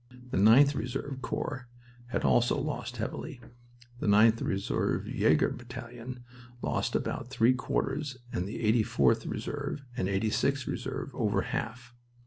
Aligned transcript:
The 0.31 0.37
9th 0.39 0.73
Reserve 0.73 1.21
Corps 1.21 1.67
had 2.07 2.23
also 2.25 2.59
lost 2.59 2.97
heavily. 2.97 3.39
The 3.99 4.07
9th 4.07 4.41
Reserve 4.41 5.05
Jager 5.05 5.49
Battalion 5.49 6.23
lost 6.63 6.95
about 6.95 7.27
three 7.29 7.53
quarters, 7.53 8.17
the 8.33 8.73
84th 8.81 9.29
Reserve 9.29 9.83
and 9.95 10.07
86th 10.07 10.65
Reserve 10.65 11.13
over 11.13 11.43
half. 11.43 11.93